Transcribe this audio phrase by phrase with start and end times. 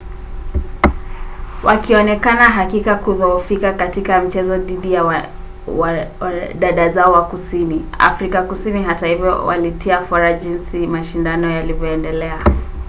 [1.63, 5.29] wakionekana hakika kudhoofika katika mchezo dhidi ya
[6.59, 12.43] dada zao wa kusini afrika kusini hata hivyo walitia fora jinsi mashindano yalivyoendelea